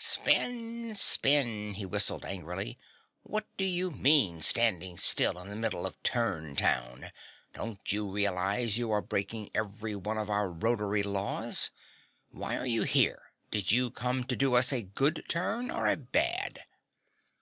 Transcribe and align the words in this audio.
"Spin! 0.00 0.94
Spin!" 0.94 1.74
he 1.74 1.84
whistled 1.84 2.24
angrily. 2.24 2.78
"What 3.24 3.48
do 3.56 3.64
you 3.64 3.90
mean 3.90 4.42
standing 4.42 4.96
still 4.96 5.36
in 5.40 5.50
the 5.50 5.56
middle 5.56 5.86
of 5.86 6.00
Turn 6.04 6.54
Town? 6.54 7.06
Don't 7.52 7.90
you 7.92 8.08
realize 8.08 8.78
you 8.78 8.92
are 8.92 9.02
breaking 9.02 9.50
every 9.56 9.96
one 9.96 10.16
of 10.16 10.30
our 10.30 10.48
rotary 10.50 11.02
laws? 11.02 11.70
Why 12.30 12.56
are 12.56 12.64
you 12.64 12.84
here 12.84 13.32
did 13.50 13.72
you 13.72 13.90
come 13.90 14.22
to 14.22 14.36
do 14.36 14.54
us 14.54 14.72
a 14.72 14.82
good 14.84 15.24
turn 15.28 15.68
or 15.68 15.88
a 15.88 15.96
bad?" 15.96 16.60